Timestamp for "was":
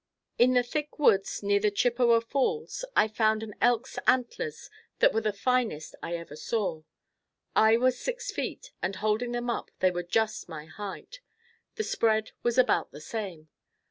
7.77-7.99, 12.41-12.57